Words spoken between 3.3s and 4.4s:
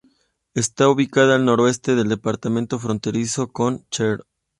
con Cher.